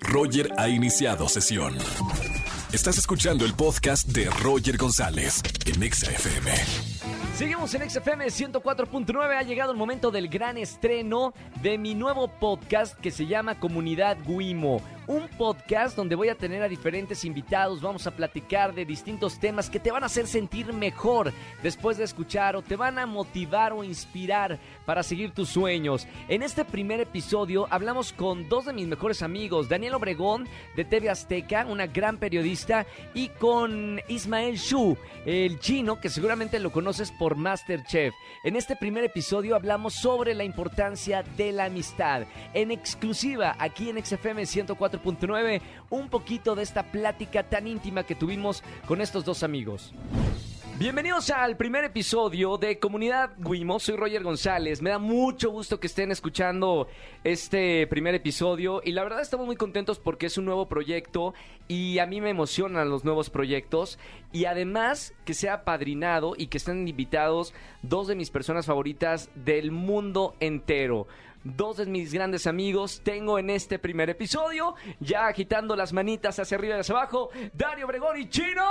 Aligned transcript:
Roger 0.00 0.52
ha 0.56 0.68
iniciado 0.68 1.28
sesión. 1.28 1.76
Estás 2.72 2.98
escuchando 2.98 3.44
el 3.44 3.54
podcast 3.54 4.08
de 4.08 4.28
Roger 4.42 4.76
González 4.76 5.42
en 5.66 5.82
Exa 5.82 6.10
FM. 6.10 6.50
Seguimos 7.34 7.72
en 7.74 7.88
XFM 7.88 8.26
104.9. 8.26 9.36
Ha 9.36 9.42
llegado 9.42 9.72
el 9.72 9.78
momento 9.78 10.10
del 10.10 10.28
gran 10.28 10.58
estreno 10.58 11.32
de 11.62 11.78
mi 11.78 11.94
nuevo 11.94 12.28
podcast 12.28 12.98
que 12.98 13.10
se 13.10 13.26
llama 13.26 13.58
Comunidad 13.58 14.18
Guimo. 14.26 14.82
Un 15.08 15.26
podcast 15.26 15.96
donde 15.96 16.14
voy 16.14 16.28
a 16.28 16.34
tener 16.34 16.62
a 16.62 16.68
diferentes 16.68 17.24
invitados. 17.24 17.80
Vamos 17.80 18.06
a 18.06 18.10
platicar 18.10 18.74
de 18.74 18.84
distintos 18.84 19.40
temas 19.40 19.70
que 19.70 19.80
te 19.80 19.90
van 19.90 20.02
a 20.02 20.06
hacer 20.06 20.26
sentir 20.26 20.70
mejor 20.74 21.32
después 21.62 21.96
de 21.96 22.04
escuchar 22.04 22.56
o 22.56 22.60
te 22.60 22.76
van 22.76 22.98
a 22.98 23.06
motivar 23.06 23.72
o 23.72 23.82
inspirar 23.82 24.58
para 24.84 25.02
seguir 25.02 25.30
tus 25.30 25.48
sueños. 25.48 26.06
En 26.28 26.42
este 26.42 26.62
primer 26.62 27.00
episodio 27.00 27.66
hablamos 27.70 28.12
con 28.12 28.50
dos 28.50 28.66
de 28.66 28.74
mis 28.74 28.86
mejores 28.86 29.22
amigos, 29.22 29.70
Daniel 29.70 29.94
Obregón 29.94 30.46
de 30.76 30.84
TV 30.84 31.08
Azteca, 31.08 31.64
una 31.64 31.86
gran 31.86 32.18
periodista, 32.18 32.84
y 33.14 33.28
con 33.30 34.02
Ismael 34.08 34.56
Shu, 34.56 34.94
el 35.24 35.58
chino 35.58 36.02
que 36.02 36.10
seguramente 36.10 36.60
lo 36.60 36.70
conoces 36.70 37.12
por 37.12 37.34
Masterchef. 37.34 38.12
En 38.44 38.56
este 38.56 38.76
primer 38.76 39.04
episodio 39.04 39.56
hablamos 39.56 39.94
sobre 39.94 40.34
la 40.34 40.44
importancia 40.44 41.22
de 41.22 41.52
la 41.52 41.64
amistad. 41.64 42.26
En 42.52 42.70
exclusiva, 42.70 43.56
aquí 43.58 43.88
en 43.88 44.04
XFM 44.04 44.44
104.9, 45.02 45.60
un 45.90 46.08
poquito 46.08 46.54
de 46.54 46.62
esta 46.62 46.82
plática 46.82 47.42
tan 47.42 47.66
íntima 47.66 48.04
que 48.04 48.14
tuvimos 48.14 48.62
con 48.86 49.00
estos 49.00 49.24
dos 49.24 49.42
amigos. 49.42 49.92
Bienvenidos 50.78 51.30
al 51.30 51.56
primer 51.56 51.82
episodio 51.82 52.56
de 52.56 52.78
Comunidad 52.78 53.32
Guimo. 53.38 53.80
Soy 53.80 53.96
Roger 53.96 54.22
González. 54.22 54.80
Me 54.80 54.90
da 54.90 55.00
mucho 55.00 55.50
gusto 55.50 55.80
que 55.80 55.88
estén 55.88 56.12
escuchando 56.12 56.86
este 57.24 57.88
primer 57.88 58.14
episodio 58.14 58.80
y 58.84 58.92
la 58.92 59.02
verdad 59.02 59.20
estamos 59.20 59.44
muy 59.44 59.56
contentos 59.56 59.98
porque 59.98 60.26
es 60.26 60.38
un 60.38 60.44
nuevo 60.44 60.68
proyecto 60.68 61.34
y 61.66 61.98
a 61.98 62.06
mí 62.06 62.20
me 62.20 62.30
emocionan 62.30 62.90
los 62.90 63.04
nuevos 63.04 63.28
proyectos 63.28 63.98
y 64.30 64.44
además 64.44 65.14
que 65.24 65.34
sea 65.34 65.64
padrinado 65.64 66.34
y 66.38 66.46
que 66.46 66.58
estén 66.58 66.86
invitados 66.86 67.54
dos 67.82 68.06
de 68.06 68.14
mis 68.14 68.30
personas 68.30 68.66
favoritas 68.66 69.30
del 69.34 69.72
mundo 69.72 70.36
entero 70.38 71.08
dos 71.42 71.78
de 71.78 71.86
mis 71.86 72.12
grandes 72.12 72.46
amigos 72.46 73.00
tengo 73.02 73.38
en 73.38 73.50
este 73.50 73.78
primer 73.78 74.10
episodio, 74.10 74.74
ya 75.00 75.26
agitando 75.26 75.76
las 75.76 75.92
manitas 75.92 76.38
hacia 76.38 76.56
arriba 76.56 76.76
y 76.76 76.80
hacia 76.80 76.94
abajo, 76.94 77.30
Dario 77.52 77.86
Obregón 77.86 78.20
y 78.20 78.28
Chino. 78.28 78.62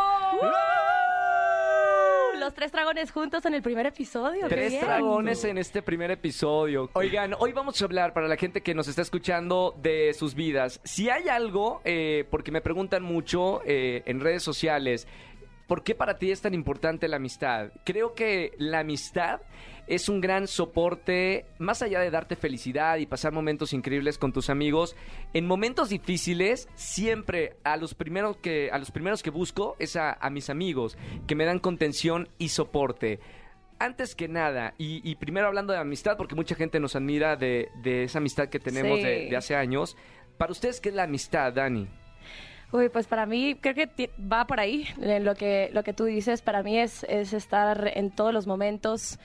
Tres 2.58 2.72
dragones 2.72 3.12
juntos 3.12 3.46
en 3.46 3.54
el 3.54 3.62
primer 3.62 3.86
episodio. 3.86 4.48
Tres 4.48 4.82
dragones 4.82 5.44
en 5.44 5.60
este 5.60 5.84
primer 5.84 6.10
episodio. 6.10 6.90
Oigan, 6.94 7.36
hoy 7.38 7.54
vamos 7.54 7.80
a 7.80 7.86
hablar 7.86 8.14
para 8.14 8.28
la 8.28 8.36
gente 8.36 8.62
que 8.62 8.74
nos 8.74 8.88
está 8.88 9.04
escuchando 9.04 9.76
de 9.80 10.12
sus 10.16 10.34
vidas. 10.34 10.82
Si 10.84 11.08
hay 11.08 11.30
algo, 11.30 11.82
eh, 11.86 12.26
porque 12.32 12.52
me 12.52 12.62
preguntan 12.62 13.04
mucho 13.04 13.62
eh, 13.64 14.02
en 14.08 14.22
redes 14.22 14.42
sociales, 14.42 15.08
¿por 15.68 15.84
qué 15.84 15.94
para 15.96 16.18
ti 16.18 16.32
es 16.32 16.42
tan 16.42 16.54
importante 16.54 17.08
la 17.08 17.18
amistad? 17.18 17.72
Creo 17.84 18.14
que 18.14 18.54
la 18.58 18.80
amistad 18.80 19.42
es 19.88 20.10
un 20.10 20.20
gran 20.20 20.48
soporte, 20.48 21.46
más 21.60 21.82
allá 21.82 22.02
de 22.02 22.12
darte 22.12 22.36
felicidad 22.36 22.98
y 22.98 23.06
pasar 23.06 23.32
momentos 23.32 23.72
increíbles 23.72 24.18
con 24.18 24.34
tus 24.34 24.50
amigos. 24.50 24.96
En 25.34 25.46
momentos 25.46 25.90
difíciles, 25.90 26.68
siempre 26.76 27.56
a 27.64 27.78
los 27.78 27.94
primeros 27.94 28.38
que, 28.38 28.70
a 28.72 28.78
los 28.80 28.92
primeros 28.92 29.24
que 29.24 29.30
busco 29.30 29.76
es 29.80 29.96
a, 29.96 30.12
a 30.14 30.30
mis 30.30 30.50
amigos, 30.50 30.98
que 31.26 31.36
me 31.36 31.46
dan 31.46 31.60
contención 31.60 32.28
y 32.38 32.50
soporte. 32.50 33.20
Antes 33.80 34.16
que 34.16 34.28
nada, 34.28 34.74
y, 34.78 35.08
y 35.10 35.16
primero 35.16 35.48
hablando 35.48 35.72
de 35.72 35.80
amistad, 35.80 36.18
porque 36.18 36.34
mucha 36.36 36.56
gente 36.56 36.80
nos 36.80 36.96
admira 36.96 37.36
de, 37.36 37.70
de 37.84 38.04
esa 38.04 38.18
amistad 38.18 38.50
que 38.50 38.60
tenemos 38.60 38.98
Sí. 39.00 39.06
de, 39.06 39.30
de 39.30 39.38
hace 39.38 39.56
años. 39.56 39.96
Para 40.38 40.52
ustedes, 40.52 40.82
¿qué 40.82 40.90
es 40.90 40.96
la 40.96 41.04
amistad, 41.04 41.54
Dani? 41.54 41.88
Uy, 42.72 42.90
pues 42.90 43.08
para 43.08 43.26
mí 43.26 43.56
creo 43.60 43.74
que 43.74 44.10
va 44.20 44.46
por 44.46 44.60
ahí 44.60 44.88
lo 44.98 45.36
que, 45.36 45.70
lo 45.74 45.84
que 45.84 45.94
tú 45.94 46.04
dices. 46.04 46.42
Para 46.42 46.64
mí 46.64 46.78
es, 46.78 47.06
es 47.06 47.32
estar 47.34 47.92
en 47.96 48.12
todos 48.12 48.34
los 48.34 48.46
momentos. 48.46 49.20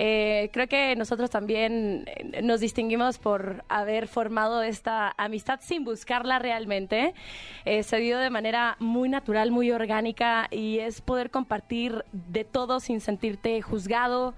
Eh, 0.00 0.48
creo 0.52 0.68
que 0.68 0.94
nosotros 0.94 1.28
también 1.28 2.04
eh, 2.06 2.40
nos 2.42 2.60
distinguimos 2.60 3.18
por 3.18 3.64
haber 3.68 4.06
formado 4.06 4.62
esta 4.62 5.12
amistad 5.18 5.58
sin 5.60 5.84
buscarla 5.84 6.38
realmente. 6.38 7.14
Eh, 7.64 7.82
se 7.82 7.98
dio 7.98 8.18
de 8.18 8.30
manera 8.30 8.76
muy 8.78 9.08
natural, 9.08 9.50
muy 9.50 9.72
orgánica 9.72 10.46
y 10.52 10.78
es 10.78 11.00
poder 11.00 11.30
compartir 11.30 12.04
de 12.12 12.44
todo 12.44 12.78
sin 12.78 13.00
sentirte 13.00 13.60
juzgado, 13.60 14.34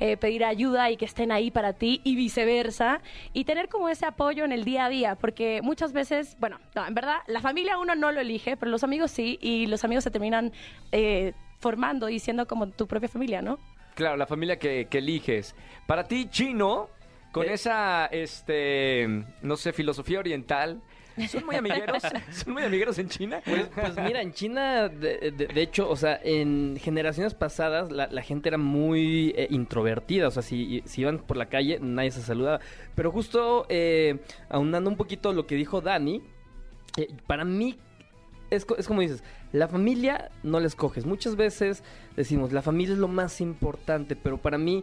eh, 0.00 0.16
pedir 0.16 0.44
ayuda 0.44 0.90
y 0.90 0.96
que 0.96 1.04
estén 1.04 1.30
ahí 1.30 1.52
para 1.52 1.74
ti 1.74 2.00
y 2.02 2.16
viceversa 2.16 3.00
y 3.32 3.44
tener 3.44 3.68
como 3.68 3.88
ese 3.88 4.06
apoyo 4.06 4.44
en 4.44 4.50
el 4.50 4.64
día 4.64 4.86
a 4.86 4.88
día 4.88 5.14
porque 5.14 5.62
muchas 5.62 5.92
veces, 5.92 6.36
bueno, 6.40 6.58
no, 6.74 6.84
en 6.84 6.94
verdad 6.94 7.18
la 7.28 7.40
familia 7.40 7.78
uno 7.78 7.94
no 7.94 8.10
lo 8.10 8.20
elige, 8.20 8.56
pero 8.56 8.72
los 8.72 8.82
amigos 8.82 9.12
sí 9.12 9.38
y 9.40 9.66
los 9.66 9.84
amigos 9.84 10.02
se 10.02 10.10
terminan 10.10 10.52
formando 11.60 12.08
y 12.08 12.18
siendo 12.18 12.46
como 12.46 12.68
tu 12.68 12.86
propia 12.86 13.08
familia, 13.08 13.40
¿no? 13.40 13.58
Claro, 13.94 14.16
la 14.16 14.26
familia 14.26 14.58
que, 14.58 14.86
que 14.86 14.98
eliges. 14.98 15.54
Para 15.86 16.04
ti, 16.04 16.28
chino, 16.30 16.88
con 17.32 17.46
Eh. 17.48 17.54
esa, 17.54 18.06
este, 18.06 19.06
no 19.42 19.56
sé, 19.56 19.72
filosofía 19.72 20.18
oriental, 20.18 20.80
¿son 21.28 21.46
muy 21.46 21.54
amigueros? 21.56 22.02
¿Son 22.30 22.52
muy 22.54 22.62
amigueros 22.64 22.98
en 22.98 23.08
China? 23.08 23.40
Pues, 23.44 23.68
pues 23.74 23.96
mira, 23.98 24.20
en 24.20 24.32
China, 24.32 24.88
de, 24.88 25.30
de- 25.30 25.46
de 25.46 25.62
hecho, 25.62 25.88
o 25.88 25.94
sea, 25.96 26.18
en 26.24 26.76
generaciones 26.80 27.34
pasadas 27.34 27.92
la, 27.92 28.08
la 28.08 28.22
gente 28.22 28.48
era 28.48 28.58
muy 28.58 29.32
eh, 29.36 29.46
introvertida, 29.50 30.26
o 30.28 30.30
sea, 30.32 30.42
si, 30.42 30.82
si 30.86 31.02
iban 31.02 31.18
por 31.20 31.36
la 31.36 31.46
calle 31.46 31.78
nadie 31.80 32.10
se 32.10 32.20
saludaba. 32.22 32.58
Pero 32.96 33.12
justo 33.12 33.66
eh, 33.68 34.18
aunando 34.48 34.90
un 34.90 34.96
poquito 34.96 35.32
lo 35.32 35.46
que 35.46 35.54
dijo 35.54 35.80
Dani, 35.80 36.20
eh, 36.96 37.08
para 37.28 37.44
mí 37.44 37.78
es, 38.54 38.66
es 38.78 38.86
como 38.88 39.00
dices, 39.00 39.22
la 39.52 39.68
familia 39.68 40.30
no 40.42 40.60
la 40.60 40.66
escoges. 40.66 41.06
Muchas 41.06 41.36
veces 41.36 41.82
decimos, 42.16 42.52
la 42.52 42.62
familia 42.62 42.94
es 42.94 42.98
lo 42.98 43.08
más 43.08 43.40
importante, 43.40 44.16
pero 44.16 44.38
para 44.38 44.58
mí 44.58 44.82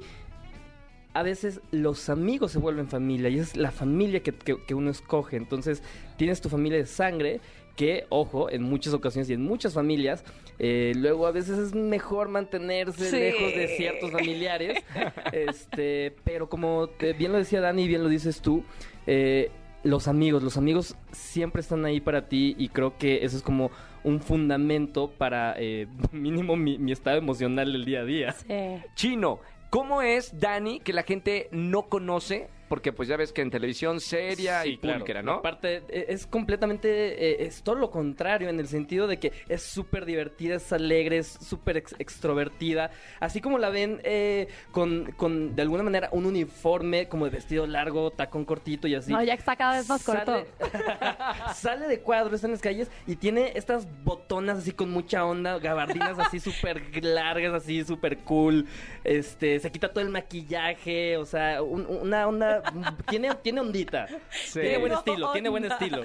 a 1.13 1.23
veces 1.23 1.59
los 1.71 2.09
amigos 2.09 2.53
se 2.53 2.59
vuelven 2.59 2.87
familia 2.87 3.29
y 3.29 3.37
es 3.39 3.57
la 3.57 3.71
familia 3.71 4.21
que, 4.23 4.31
que- 4.33 4.63
que 4.65 4.73
uno 4.73 4.89
escoge. 4.91 5.35
Entonces 5.35 5.83
tienes 6.17 6.39
tu 6.39 6.47
familia 6.47 6.77
de 6.77 6.85
sangre 6.85 7.41
que, 7.75 8.05
ojo, 8.09 8.49
en 8.49 8.63
muchas 8.63 8.93
ocasiones 8.93 9.29
y 9.29 9.33
en 9.33 9.41
muchas 9.41 9.73
familias, 9.73 10.23
eh, 10.59 10.93
luego 10.95 11.25
a 11.27 11.31
veces 11.31 11.57
es 11.57 11.73
mejor 11.73 12.27
mantenerse 12.29 13.09
Sí. 13.09 13.15
lejos 13.17 13.53
de 13.55 13.67
ciertos 13.77 14.11
familiares. 14.11 14.77
este, 15.33 16.15
pero 16.23 16.47
como 16.49 16.87
te- 16.87 17.13
bien 17.13 17.31
lo 17.31 17.37
decía 17.37 17.59
Dani 17.61 17.83
y 17.83 17.87
bien 17.87 18.03
lo 18.03 18.09
dices 18.09 18.41
tú, 18.41 18.63
eh, 19.07 19.51
los 19.83 20.07
amigos, 20.07 20.43
los 20.43 20.57
amigos 20.57 20.95
siempre 21.11 21.61
están 21.61 21.85
ahí 21.85 21.99
para 21.99 22.27
ti 22.27 22.55
y 22.57 22.69
creo 22.69 22.97
que 22.97 23.23
eso 23.25 23.37
es 23.37 23.43
como 23.43 23.71
un 24.03 24.19
fundamento 24.19 25.11
para 25.11 25.55
eh, 25.57 25.87
mínimo 26.11 26.55
mi, 26.55 26.77
mi 26.77 26.91
estado 26.91 27.17
emocional 27.17 27.71
del 27.71 27.85
día 27.85 28.01
a 28.01 28.05
día. 28.05 28.31
Sí. 28.33 28.83
Chino, 28.95 29.39
¿cómo 29.69 30.01
es 30.01 30.39
Dani 30.39 30.79
que 30.79 30.93
la 30.93 31.03
gente 31.03 31.49
no 31.51 31.83
conoce? 31.83 32.49
Porque 32.71 32.93
pues 32.93 33.09
ya 33.09 33.17
ves 33.17 33.33
que 33.33 33.41
en 33.41 33.51
televisión 33.51 33.99
seria 33.99 34.65
y 34.65 34.77
claro. 34.77 34.99
pulcra, 34.99 35.21
¿no? 35.21 35.33
Aparte, 35.33 35.83
e- 35.89 36.05
es 36.07 36.25
completamente, 36.25 37.43
eh, 37.43 37.45
es 37.45 37.63
todo 37.63 37.75
lo 37.75 37.91
contrario, 37.91 38.47
en 38.47 38.61
el 38.61 38.67
sentido 38.69 39.07
de 39.07 39.19
que 39.19 39.33
es 39.49 39.61
súper 39.61 40.05
divertida, 40.05 40.55
es 40.55 40.71
alegre, 40.71 41.17
es 41.17 41.27
súper 41.27 41.75
ex- 41.75 41.95
extrovertida. 41.99 42.89
Así 43.19 43.41
como 43.41 43.57
la 43.57 43.69
ven 43.71 43.99
eh, 44.05 44.47
con, 44.71 45.11
con, 45.17 45.53
de 45.53 45.61
alguna 45.63 45.83
manera, 45.83 46.07
un 46.13 46.25
uniforme 46.25 47.09
como 47.09 47.25
de 47.25 47.31
vestido 47.31 47.67
largo, 47.67 48.09
tacón 48.11 48.45
cortito 48.45 48.87
y 48.87 48.95
así. 48.95 49.11
No, 49.11 49.21
ya 49.21 49.33
está 49.33 49.57
cada 49.57 49.75
vez 49.77 49.89
más 49.89 50.01
corto. 50.05 50.31
Sale, 50.31 51.53
sale 51.55 51.87
de 51.89 51.99
cuadro, 51.99 52.33
está 52.35 52.47
en 52.47 52.51
las 52.53 52.61
calles 52.61 52.89
y 53.05 53.17
tiene 53.17 53.51
estas 53.55 53.85
botonas 54.05 54.59
así 54.59 54.71
con 54.71 54.91
mucha 54.91 55.25
onda, 55.25 55.59
gabardinas 55.59 56.17
así 56.19 56.39
súper 56.39 57.03
largas, 57.03 57.53
así 57.53 57.83
súper 57.83 58.19
cool. 58.19 58.65
Este, 59.03 59.59
se 59.59 59.71
quita 59.73 59.91
todo 59.91 60.03
el 60.05 60.09
maquillaje, 60.09 61.17
o 61.17 61.25
sea, 61.25 61.61
un- 61.61 61.85
una 61.85 62.27
onda, 62.27 62.60
tiene, 63.09 63.33
tiene 63.35 63.61
ondita. 63.61 64.07
Tiene 64.53 64.77
buen 64.77 64.91
No, 64.91 64.97
estilo, 64.99 65.31
tiene 65.31 65.49
buen 65.49 65.65
estilo. 65.65 66.03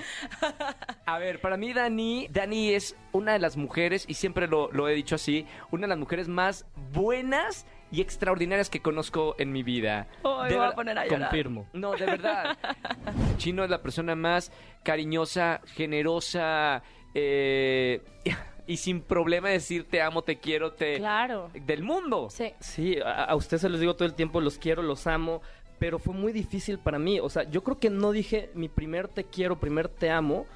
A 1.05 1.19
ver, 1.19 1.41
para 1.41 1.57
mí 1.57 1.73
Dani, 1.73 2.29
Dani 2.31 2.71
es 2.75 2.97
una 3.13 3.33
de 3.33 3.39
las 3.39 3.57
mujeres, 3.57 4.05
y 4.09 4.15
siempre 4.15 4.47
lo, 4.49 4.71
lo 4.73 4.89
he 4.89 4.95
dicho 4.95 5.15
así, 5.15 5.47
una 5.71 5.83
de 5.83 5.89
las 5.89 5.99
mujeres 5.99 6.29
más 6.29 6.67
buenas 6.93 7.67
y 7.93 8.01
extraordinarias 8.01 8.69
que 8.69 8.81
conozco 8.83 9.37
en 9.39 9.53
mi 9.53 9.63
vida. 9.63 10.09
Ay, 10.25 10.49
De 10.51 10.55
me 10.57 10.63
voy 10.65 10.73
a 10.73 10.75
poner 10.75 10.99
a 10.99 11.05
llorar. 11.05 11.31
Confirmo. 11.31 11.69
No, 11.73 11.93
de 11.93 12.05
verdad. 12.07 12.57
Chino 13.39 13.63
es 13.65 13.71
la 13.71 13.81
persona 13.81 14.17
más 14.17 14.51
cariñosa, 14.83 15.61
generosa, 15.67 16.83
eh, 17.15 18.03
y 18.67 18.77
sin 18.79 19.01
problema 19.03 19.49
decir 19.51 19.89
te 19.89 20.03
amo, 20.03 20.23
te 20.23 20.39
quiero, 20.39 20.73
te... 20.73 20.97
Claro. 20.97 21.51
Del 21.55 21.83
mundo. 21.85 22.29
Sí. 22.31 22.53
Sí, 22.59 22.99
a, 23.01 23.25
a 23.25 23.37
usted 23.37 23.59
se 23.59 23.69
los 23.69 23.79
digo 23.79 23.95
todo 23.95 24.07
el 24.07 24.15
tiempo, 24.15 24.41
los 24.41 24.59
quiero, 24.59 24.83
los 24.83 25.07
amo, 25.07 25.41
pero 25.79 25.99
fue 25.99 26.15
muy 26.15 26.33
difícil 26.33 26.79
para 26.79 26.99
mí. 26.99 27.21
O 27.21 27.29
sea, 27.29 27.49
yo 27.51 27.63
creo 27.63 27.79
que 27.79 27.91
no 27.91 28.13
dije 28.13 28.51
mi 28.55 28.69
primer 28.69 29.09
te 29.09 29.25
quiero, 29.25 29.59
primer 29.59 29.89
te 29.89 30.11
amo 30.11 30.47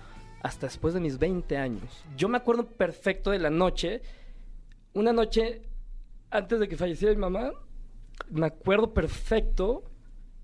hasta 0.43 0.67
después 0.67 0.95
de 0.95 1.01
mis 1.01 1.19
20 1.19 1.57
años. 1.57 2.05
Yo 2.17 2.29
me 2.29 2.39
acuerdo 2.39 2.67
perfecto 2.67 3.31
de 3.31 3.39
la 3.39 3.51
noche, 3.51 4.03
una 4.95 5.13
noche 5.13 5.63
antes 6.31 6.61
de 6.61 6.69
que 6.69 6.77
falleciera 6.77 7.15
mi 7.15 7.21
mamá, 7.21 7.53
me 8.31 8.47
acuerdo 8.47 8.95
perfecto, 8.95 9.85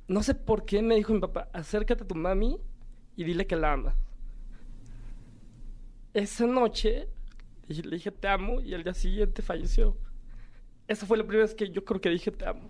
no 0.09 0.23
sé 0.23 0.35
por 0.35 0.65
qué 0.65 0.83
me 0.83 0.97
dijo 0.97 1.13
mi 1.13 1.21
papá, 1.21 1.49
acércate 1.53 2.05
a 2.05 2.07
tu 2.07 2.15
mami 2.15 2.59
y 3.17 3.25
dile 3.25 3.47
que 3.47 3.57
la 3.57 3.73
ama. 3.73 3.95
esa 6.13 6.47
noche 6.47 7.09
le 7.69 7.97
dije 7.97 8.11
te 8.11 8.29
amo 8.29 8.61
y 8.61 8.75
al 8.75 8.83
día 8.83 8.95
siguiente 8.95 9.43
falleció. 9.43 9.97
Esa 10.89 11.05
fue 11.05 11.19
la 11.19 11.25
primera 11.25 11.45
vez 11.45 11.55
que 11.55 11.69
yo 11.69 11.85
creo 11.85 12.01
que 12.01 12.09
dije 12.11 12.31
te 12.31 12.47
amo. 12.47 12.61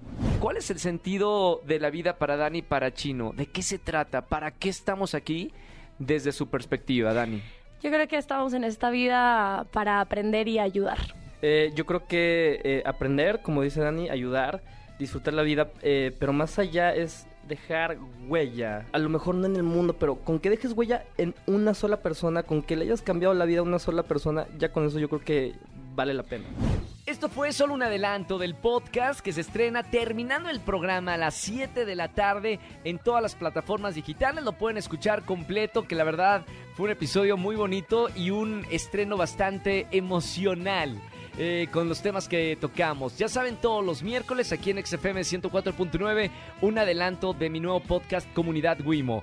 ¿Cuál 0.40 0.56
es 0.56 0.70
el 0.70 0.78
sentido 0.78 1.60
de 1.66 1.78
la 1.78 1.90
vida 1.90 2.16
para 2.16 2.36
Dani 2.36 2.58
y 2.58 2.62
para 2.62 2.94
Chino? 2.94 3.34
¿De 3.36 3.44
qué 3.44 3.60
se 3.60 3.78
trata? 3.78 4.22
¿Para 4.22 4.52
qué 4.52 4.70
estamos 4.70 5.14
aquí 5.14 5.52
desde 5.98 6.32
su 6.32 6.48
perspectiva, 6.48 7.12
Dani? 7.12 7.42
Yo 7.82 7.90
creo 7.90 8.08
que 8.08 8.16
estamos 8.16 8.54
en 8.54 8.64
esta 8.64 8.88
vida 8.88 9.66
para 9.70 10.00
aprender 10.00 10.48
y 10.48 10.58
ayudar. 10.58 10.98
Eh, 11.42 11.72
yo 11.74 11.84
creo 11.84 12.06
que 12.06 12.60
eh, 12.64 12.82
aprender, 12.86 13.42
como 13.42 13.60
dice 13.60 13.80
Dani, 13.80 14.08
ayudar, 14.08 14.62
disfrutar 14.98 15.34
la 15.34 15.42
vida, 15.42 15.70
eh, 15.82 16.16
pero 16.18 16.32
más 16.32 16.58
allá 16.58 16.94
es 16.94 17.26
dejar 17.46 17.98
huella. 18.26 18.86
A 18.92 18.98
lo 18.98 19.10
mejor 19.10 19.34
no 19.34 19.46
en 19.46 19.56
el 19.56 19.62
mundo, 19.62 19.94
pero 19.98 20.16
con 20.16 20.40
que 20.40 20.48
dejes 20.48 20.72
huella 20.72 21.04
en 21.18 21.34
una 21.46 21.74
sola 21.74 21.98
persona, 21.98 22.44
con 22.44 22.62
que 22.62 22.76
le 22.76 22.86
hayas 22.86 23.02
cambiado 23.02 23.34
la 23.34 23.44
vida 23.44 23.60
a 23.60 23.62
una 23.62 23.78
sola 23.78 24.04
persona, 24.04 24.46
ya 24.56 24.72
con 24.72 24.86
eso 24.86 24.98
yo 24.98 25.10
creo 25.10 25.20
que 25.20 25.52
vale 25.94 26.14
la 26.14 26.22
pena. 26.22 26.46
Esto 27.16 27.30
fue 27.30 27.54
solo 27.54 27.72
un 27.72 27.82
adelanto 27.82 28.36
del 28.36 28.54
podcast 28.54 29.20
que 29.20 29.32
se 29.32 29.40
estrena 29.40 29.82
terminando 29.82 30.50
el 30.50 30.60
programa 30.60 31.14
a 31.14 31.16
las 31.16 31.34
7 31.36 31.86
de 31.86 31.94
la 31.94 32.08
tarde 32.08 32.60
en 32.84 32.98
todas 32.98 33.22
las 33.22 33.34
plataformas 33.34 33.94
digitales. 33.94 34.44
Lo 34.44 34.52
pueden 34.52 34.76
escuchar 34.76 35.24
completo, 35.24 35.88
que 35.88 35.94
la 35.94 36.04
verdad 36.04 36.44
fue 36.74 36.84
un 36.84 36.90
episodio 36.90 37.38
muy 37.38 37.56
bonito 37.56 38.10
y 38.14 38.28
un 38.28 38.66
estreno 38.70 39.16
bastante 39.16 39.86
emocional. 39.92 41.00
Eh, 41.38 41.68
con 41.72 41.88
los 41.88 42.02
temas 42.02 42.28
que 42.28 42.58
tocamos. 42.60 43.16
Ya 43.16 43.28
saben, 43.28 43.56
todos 43.56 43.82
los 43.82 44.02
miércoles 44.02 44.52
aquí 44.52 44.70
en 44.70 44.84
XFM 44.84 45.22
104.9, 45.22 46.30
un 46.60 46.78
adelanto 46.78 47.32
de 47.32 47.48
mi 47.48 47.60
nuevo 47.60 47.80
podcast 47.80 48.30
Comunidad 48.34 48.78
Wimo. 48.84 49.22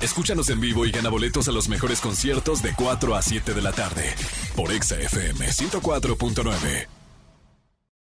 Escúchanos 0.00 0.50
en 0.50 0.60
vivo 0.60 0.86
y 0.86 0.90
gana 0.90 1.08
boletos 1.08 1.46
a 1.46 1.52
los 1.52 1.68
mejores 1.68 2.00
conciertos 2.00 2.62
de 2.62 2.74
4 2.74 3.14
a 3.14 3.22
7 3.22 3.54
de 3.54 3.62
la 3.62 3.70
tarde 3.70 4.14
por 4.60 4.78
XFM 4.78 5.46
104.9. 5.46 6.99